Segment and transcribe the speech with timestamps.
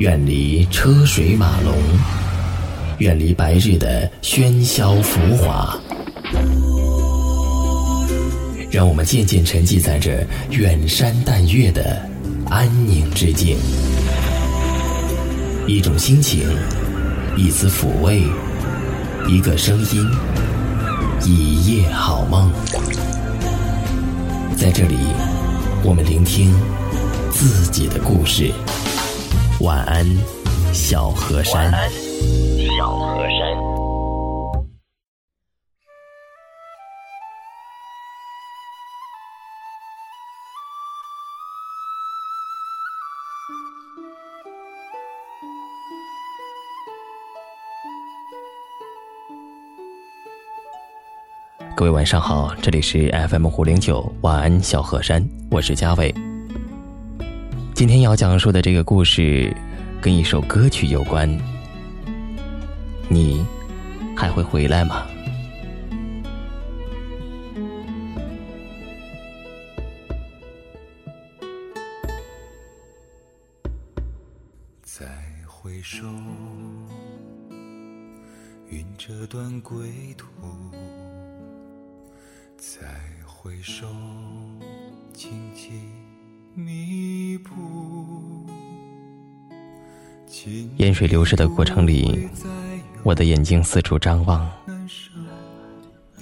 [0.00, 1.72] 远离车水马龙，
[2.98, 5.78] 远离白日的喧嚣浮华，
[8.70, 12.02] 让我们渐渐沉寂在这远山淡月的
[12.50, 13.56] 安宁之境。
[15.68, 16.40] 一种心情，
[17.36, 18.24] 一丝抚慰，
[19.28, 20.10] 一个声音，
[21.24, 22.50] 一夜好梦。
[24.56, 24.96] 在这里，
[25.84, 26.52] 我们聆听
[27.30, 28.52] 自己的故事。
[29.64, 30.04] 晚安，
[30.74, 31.72] 小河山。
[31.72, 33.56] 晚安，小河山。
[51.74, 56.33] 各位晚上好，这里是 FM 五零九晚安小河山，我是嘉伟。
[57.84, 59.54] 今天要讲述的这个故事，
[60.00, 61.28] 跟一首歌曲有关。
[63.10, 63.44] 你
[64.16, 65.06] 还会回来吗？
[74.80, 75.04] 再
[75.46, 76.06] 回首，
[78.70, 80.26] 云这段归途。
[82.56, 82.88] 再
[83.26, 83.86] 回首，
[85.12, 85.82] 荆棘
[86.56, 87.50] 密布。
[90.76, 92.28] 烟水流逝的过程里，
[93.02, 94.48] 我的眼睛四处张望，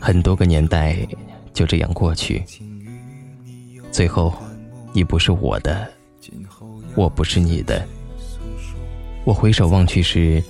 [0.00, 0.96] 很多个年代
[1.52, 2.42] 就这样过去。
[3.90, 4.32] 最后，
[4.94, 5.86] 你不是我的，
[6.94, 7.86] 我不是你的。
[9.24, 10.42] 我回首望去时，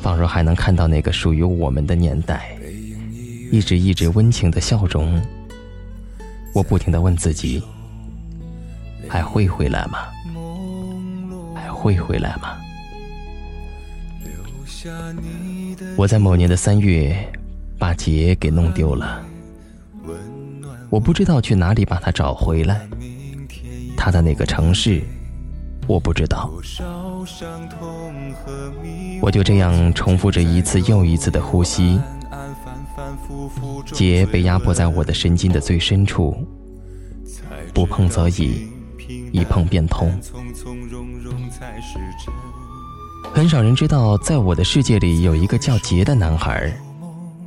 [0.00, 2.56] 仿若还能看到那个属于我们的年代。
[3.52, 5.22] 一直一直温情的笑容，
[6.54, 7.62] 我不停的问自己：
[9.08, 9.98] 还会回来吗？
[11.54, 12.56] 还会回来吗？
[15.96, 17.16] 我在某年的三月
[17.78, 19.24] 把杰给弄丢了，
[20.90, 22.86] 我不知道去哪里把他找回来。
[23.96, 25.02] 他在哪个城市？
[25.88, 26.52] 我不知道。
[29.20, 32.00] 我就这样重复着一次又一次的呼吸。
[33.92, 36.36] 结被压迫在我的神经的最深处，
[37.74, 38.68] 不碰则已，
[39.32, 40.10] 一碰便痛。
[43.32, 46.72] 很少人知道，在我的世界里有一个叫杰的男孩，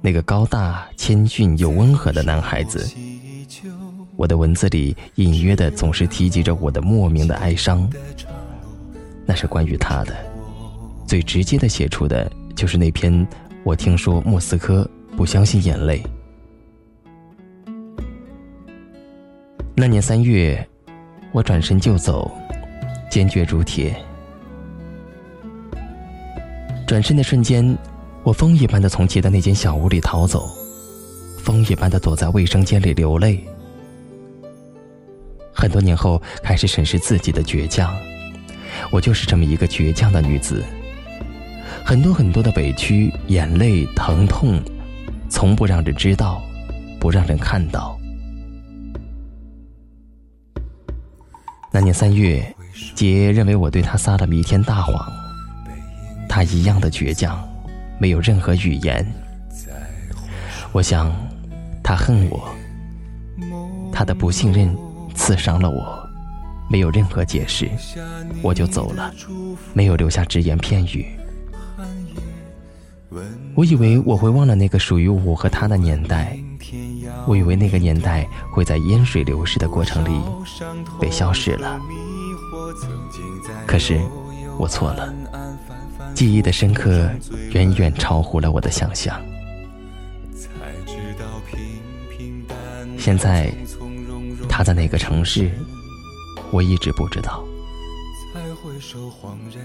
[0.00, 2.88] 那个高大、谦逊又温和的男孩子。
[4.16, 7.90] 我的文字里隐约的总是提及着我的莫名的哀伤，
[9.26, 10.14] 那是关于他的。
[11.06, 13.26] 最直接的写出的就是那篇，
[13.62, 14.88] 我听说莫斯科。
[15.16, 16.02] 不相信眼泪。
[19.76, 20.68] 那年三月，
[21.34, 22.30] 我转身就走，
[23.10, 23.92] 坚决如铁。
[26.86, 27.76] 转身的瞬间，
[28.22, 30.48] 我风一般的从杰的那间小屋里逃走，
[31.42, 33.44] 风一般的躲在卫生间里流泪。
[35.52, 37.92] 很多年后，开始审视自己的倔强，
[38.92, 40.62] 我就是这么一个倔强的女子。
[41.84, 44.62] 很多很多的委屈、眼泪、疼痛。
[45.28, 46.40] 从不让人知道，
[47.00, 47.98] 不让人看到。
[51.74, 52.40] 那年三月，
[52.94, 55.12] 杰认为我对他撒了弥天大谎，
[56.28, 57.36] 他一样的倔强，
[57.98, 59.04] 没有任何语言。
[60.70, 61.12] 我想，
[61.82, 62.48] 他恨我，
[63.92, 64.72] 他的不信任
[65.16, 66.08] 刺伤了我，
[66.70, 67.68] 没有任何解释，
[68.40, 69.12] 我就走了，
[69.72, 71.04] 没有留下只言片语。
[73.56, 76.38] 我以为我会忘了那个属于我和他的年代，
[77.26, 80.22] 我以为那个年代会在烟水流逝的过程里
[81.00, 81.80] 被消失了。
[83.66, 84.00] 可是
[84.58, 85.12] 我错了，
[86.14, 87.10] 记忆的深刻
[87.52, 89.20] 远远超乎了我的想象。
[92.98, 93.52] 现在
[94.48, 95.50] 他在哪个城市，
[96.50, 97.44] 我一直不知道。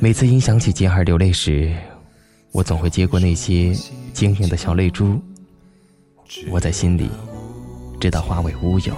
[0.00, 1.74] 每次因想起杰儿流泪时，
[2.52, 3.74] 我总会接过那些
[4.14, 5.20] 晶莹的小泪珠，
[6.48, 7.10] 我在心里
[8.00, 8.94] 直到化为乌有。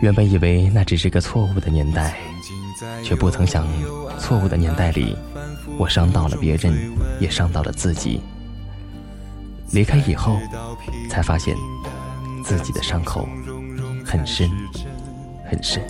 [0.00, 2.16] 原本以为那只是个错误的年代，
[3.04, 3.66] 却不曾想，
[4.18, 5.16] 错误的年代里，
[5.78, 8.20] 我伤到了别人，也伤到了自己。
[9.70, 10.38] 离开以后，
[11.08, 11.56] 才发现
[12.44, 13.28] 自己的伤口
[14.04, 14.50] 很深，
[15.48, 15.80] 很深。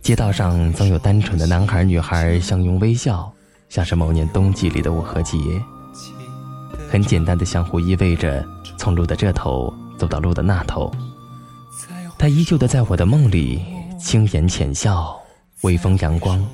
[0.00, 3.30] 街道上总有单纯的男孩女孩相拥微笑，
[3.68, 5.36] 像是某年冬季里的我和杰，
[6.90, 8.44] 很简单的相互依偎着，
[8.76, 10.90] 从路的这头走到路的那头，
[12.18, 13.62] 他依旧的在我的梦里，
[13.98, 15.14] 轻言浅笑，
[15.60, 16.44] 微风阳光，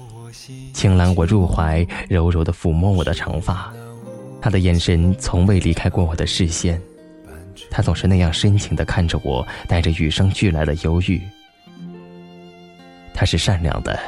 [0.73, 3.73] 轻揽我入怀，柔柔的抚摸我的长发。
[4.41, 6.83] 他的眼神从未离开过我的视线，
[7.71, 11.23] 他总是那样深情的看着我，带着与生俱来的忧郁。
[13.15, 13.99] 他是善良的，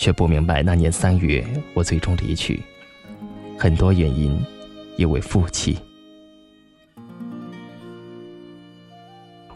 [0.00, 2.62] 却不明白那年三月我最终离去，
[3.58, 4.42] 很多原因，
[4.96, 5.78] 因为负气。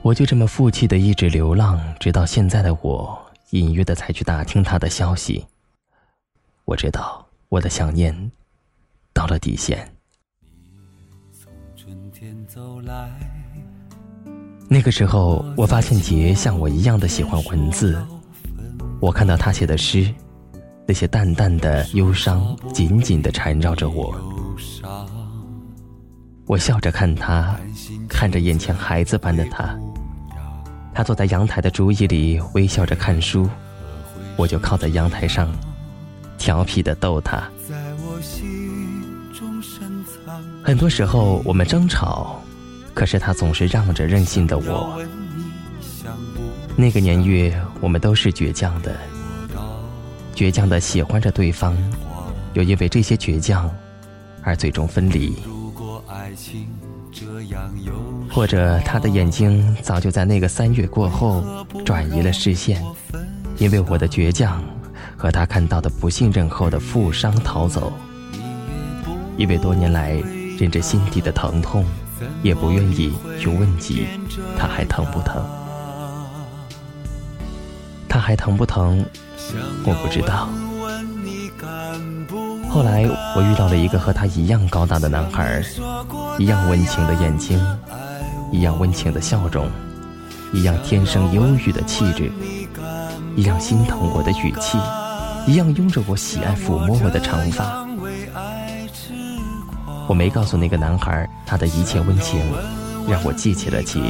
[0.02, 3.18] 我就这么负气的一直流浪，直到现在的我，
[3.52, 5.42] 隐约的才去打听他的消息。
[6.66, 8.14] 我知道我的想念
[9.14, 9.90] 到了底线。
[14.68, 17.98] 那个时候，我发现杰像我一样的喜欢文字。
[19.00, 20.12] 我看到他写的诗，
[20.86, 24.14] 那些淡淡的忧伤紧紧的缠绕着我。
[26.46, 27.56] 我笑着看他，
[28.08, 29.78] 看着眼前孩子般的他。
[30.92, 33.48] 他坐在阳台的竹椅里微笑着看书，
[34.36, 35.50] 我就靠在阳台上，
[36.38, 37.42] 调皮的逗他。
[40.62, 42.40] 很多时候我们争吵，
[42.92, 45.02] 可是他总是让着任性的我。
[46.76, 48.96] 那个年月，我们都是倔强的，
[50.34, 51.76] 倔强的喜欢着对方，
[52.54, 53.70] 又因为这些倔强
[54.42, 55.36] 而最终分离。
[58.30, 61.44] 或者他的眼睛早就在那个三月过后
[61.84, 62.82] 转移了视线，
[63.58, 64.62] 因为我的倔强
[65.16, 67.92] 和他看到的不信任后的负伤逃走。
[69.36, 70.20] 因为多年来
[70.58, 71.84] 忍着心底的疼痛，
[72.42, 74.06] 也不愿意去问及
[74.58, 75.44] 他还疼不疼，
[78.08, 79.04] 他还疼不疼，
[79.84, 80.48] 我不知道。
[82.68, 83.04] 后来
[83.36, 85.62] 我遇到了一个和他一样高大的男孩，
[86.38, 87.60] 一样温情的眼睛，
[88.50, 89.70] 一样温情的笑容，
[90.52, 92.32] 一样天生忧郁的气质，
[93.36, 94.76] 一样心疼我的语气，
[95.46, 97.86] 一样拥着我喜爱抚摸我的长发。
[100.08, 102.40] 我没告诉那个男孩他的一切温情，
[103.08, 104.02] 让我记起了起。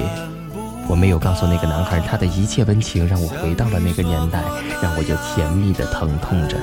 [0.89, 4.43] 我没有告诉那个男孩他的一切温情，让我回到了那个年代，
[4.83, 6.57] 让我又甜蜜的疼痛着。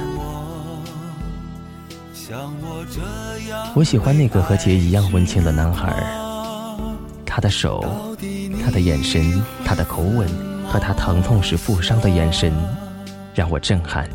[3.73, 5.93] 我喜欢那个和杰一样温情的男孩，
[7.25, 7.83] 他的手，
[8.63, 10.29] 他的眼神，他的口吻，
[10.65, 12.53] 和他疼痛时负伤的眼神，
[13.33, 14.07] 让我震撼，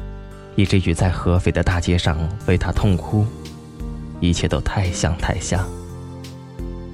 [0.55, 2.17] 以至于在合肥的大街上
[2.47, 3.27] 为他痛哭，
[4.21, 5.63] 一切都太像太像。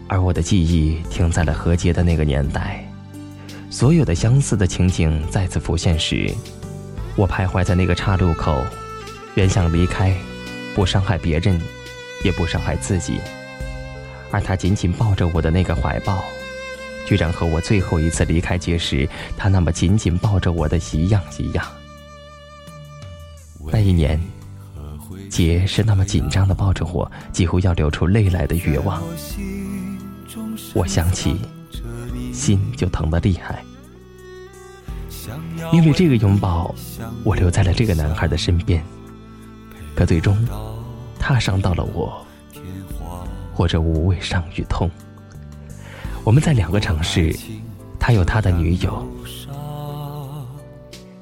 [0.08, 2.84] 而我的记忆停在了何洁的那个年代，
[3.72, 6.30] 所有的相似的情景再次浮现时，
[7.16, 8.62] 我徘徊在那个岔路口，
[9.34, 10.14] 原想离开。
[10.74, 11.60] 不伤害别人，
[12.22, 13.18] 也不伤害自己，
[14.30, 16.22] 而他紧紧抱着我的那个怀抱，
[17.06, 21.66] 居然和我最后一次离开结时，他那么紧紧抱着我的一样一样。
[23.70, 24.20] 那一年，
[25.30, 29.02] 杰是那么紧张的抱着我，几乎要流出泪来的绝望。
[30.74, 31.36] 我想起，
[32.32, 33.62] 心就疼得厉害，
[35.72, 36.74] 因为这个拥抱，
[37.22, 38.82] 我留在了这个男孩的身边。
[39.94, 40.36] 可最终，
[41.18, 42.24] 他伤到了我，
[43.52, 44.90] 或者无畏伤与痛。
[46.24, 47.36] 我们在两个城市，
[47.98, 49.06] 他有他的女友。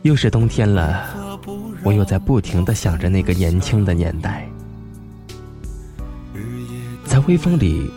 [0.03, 1.39] 又是冬天了，
[1.83, 4.49] 我又在不停的想着那个年轻的年代。
[7.05, 7.91] 在微风里，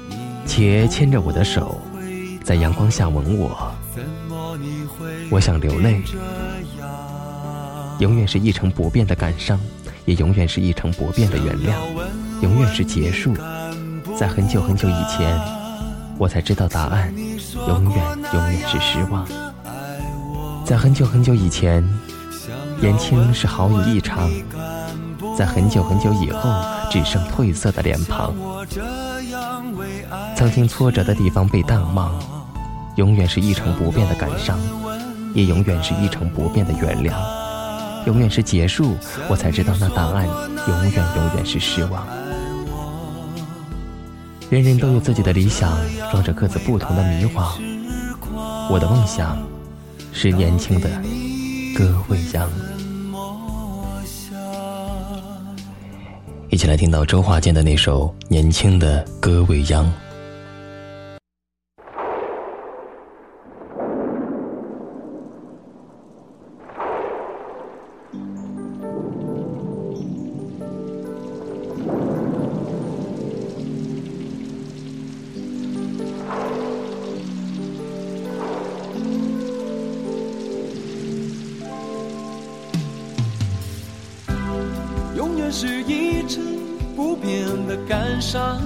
[0.46, 1.78] 且牵着我的手，
[2.44, 3.72] 在阳光下吻我。
[5.32, 6.02] 我想流泪，
[8.00, 9.60] 永远是一成不变的感伤。
[10.06, 11.78] 也永远是一成不变的原谅，
[12.42, 13.34] 永远是结束。
[14.20, 15.40] 在很久很久以前，
[16.18, 17.14] 我才知道答案，
[17.70, 19.26] 永远永远是失望。
[20.66, 21.82] 在很久很久以前，
[22.82, 24.30] 年轻是好雨一场。
[25.38, 26.50] 在很久很久以后，
[26.92, 28.36] 只剩褪色的脸庞。
[30.36, 32.14] 曾经挫折的地方被淡忘，
[32.96, 34.60] 永远是一成不变的感伤，
[35.34, 37.14] 也永远是一成不变的原谅。
[38.06, 38.96] 永远是结束，
[39.30, 40.28] 我才知道那答案
[40.68, 42.06] 永远永远是失望。
[44.50, 45.76] 人人都有自己的理想，
[46.12, 47.54] 装着各自不同的迷惘。
[48.70, 49.38] 我的梦想
[50.12, 50.90] 是年轻的
[51.76, 52.48] 歌未央。
[56.50, 59.86] 一起来听到周华健的那首《年轻的歌未央》。
[85.24, 86.44] 永远是一成
[86.98, 88.62] 不变的感伤，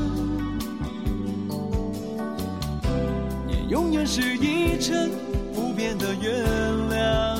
[3.47, 5.11] 也永远是一成
[5.53, 6.43] 不变的原
[6.89, 7.37] 谅。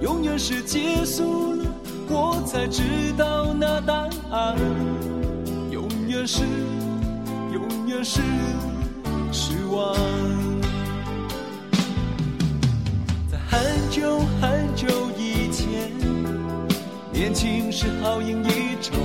[0.00, 1.66] 永远是结束了，
[2.08, 2.82] 我才知
[3.18, 4.56] 道那答案。
[5.70, 6.44] 永远是，
[7.52, 8.22] 永远是
[9.30, 9.94] 失望。
[17.28, 18.96] 年轻时豪饮一场；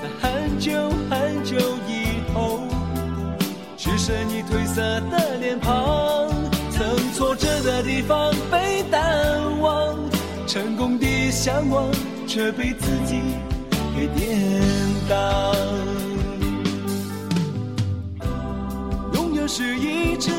[0.00, 0.70] 在很久
[1.10, 1.56] 很久
[1.88, 2.60] 以后，
[3.76, 4.80] 只剩你褪色
[5.10, 6.28] 的脸庞。
[6.70, 9.98] 曾挫折的地方被淡忘，
[10.46, 11.90] 成功的向往
[12.28, 13.22] 却被自己
[13.96, 14.62] 给颠
[15.08, 15.52] 倒。
[19.14, 20.32] 永远是一成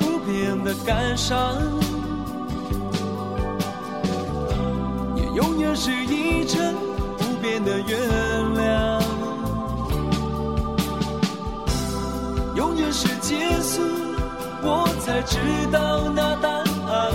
[0.00, 1.56] 不变的感伤，
[5.36, 6.74] 永远是一成
[7.18, 8.00] 不变的原
[8.56, 8.98] 谅。
[12.54, 13.82] 永远是结束。
[14.62, 15.36] 我才知
[15.70, 16.48] 道那答
[16.90, 17.12] 案，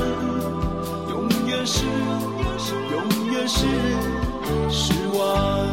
[1.09, 1.83] 永远是，
[2.91, 3.65] 永远是
[4.69, 5.67] 失望。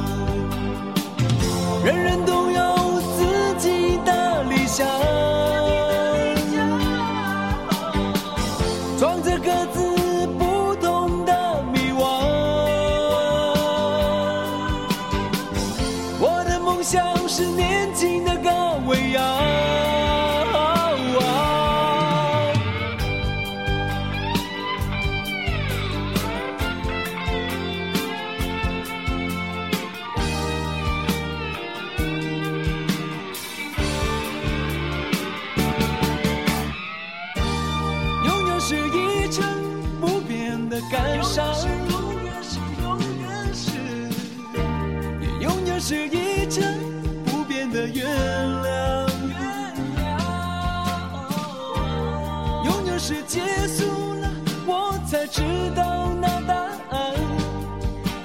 [1.85, 3.27] 人人都有自
[3.59, 4.87] 己的理想，
[16.89, 19.23] 我的梦想是年轻的高伟阳。
[38.25, 39.45] 永远是一成
[40.01, 41.47] 不变的感伤，
[41.91, 43.71] 永远是，永远是，
[45.21, 46.09] 也永远是
[47.91, 48.09] 一成
[48.61, 49.37] 不变的原
[49.97, 50.07] 谅。
[52.65, 54.31] 永远是结束了，
[54.67, 55.43] 我才知
[55.75, 56.55] 道那答
[56.91, 57.15] 案。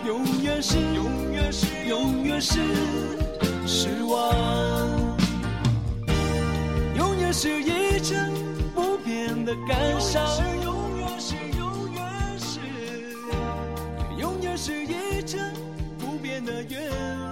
[0.06, 2.60] 永远是，永远是，永远是
[3.66, 4.34] 失望。
[6.96, 8.34] 永远是一成
[8.76, 10.24] 不变的感伤，
[10.62, 12.04] 永远是，永远
[12.38, 12.60] 是，
[14.20, 15.40] 永远是一成
[15.98, 17.23] 不变的原谅。